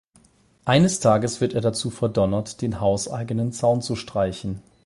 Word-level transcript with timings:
Eines 0.65 0.99
Tages 0.99 1.41
wird 1.41 1.53
er 1.53 1.61
dazu 1.61 1.91
verdonnert, 1.91 2.63
den 2.63 2.79
hauseigenen 2.81 3.51
Zaun 3.51 3.83
zu 3.83 3.95
streichen. 3.95 4.63